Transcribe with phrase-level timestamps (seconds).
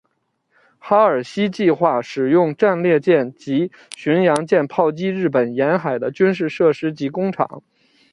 [0.79, 7.61] 哈尔西计划使用战列舰及巡洋舰炮击日本沿海的军事设施及工厂。